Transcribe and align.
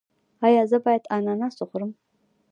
ایا 0.45 0.63
زه 0.71 0.77
باید 0.85 1.03
اناناس 1.15 1.55
وخورم؟ 1.59 1.91